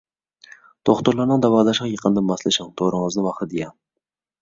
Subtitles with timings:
[0.91, 3.81] دوختۇرلارنىڭ داۋالىشىغا يېقىندىن ماسلىشىڭ، دورىڭىزنى ۋاقتىدا يەڭ.